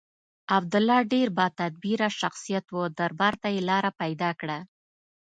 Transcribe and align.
عبدالله 0.57 0.99
ډېر 1.13 1.27
با 1.37 1.47
تدبیره 1.59 2.07
شخصیت 2.19 2.65
و 2.75 2.77
دربار 2.99 3.33
ته 3.41 3.47
یې 3.55 3.61
لاره 3.69 3.91
پیدا 4.01 4.29
کړه. 4.39 4.57